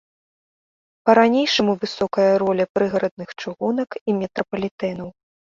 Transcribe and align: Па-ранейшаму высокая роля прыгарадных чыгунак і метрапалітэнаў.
Па-ранейшаму 1.09 1.75
высокая 1.83 2.27
роля 2.45 2.63
прыгарадных 2.79 3.29
чыгунак 3.45 3.89
і 4.09 4.17
метрапалітэнаў. 4.23 5.07